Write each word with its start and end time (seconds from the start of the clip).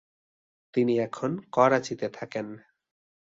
তিনি 0.73 0.93
এখন 0.99 1.31
করাচিতে 1.51 2.07
থাকেন। 2.09 2.47